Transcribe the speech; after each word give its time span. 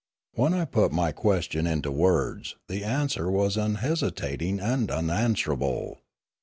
When 0.33 0.55
I 0.55 0.65
put 0.65 0.91
my 0.91 1.11
question 1.11 1.67
into 1.67 1.91
words, 1.91 2.55
the 2.67 2.83
answer 2.83 3.29
was 3.29 3.55
unhesitating 3.55 4.59
and 4.59 4.89
unanswerable. 4.89 5.99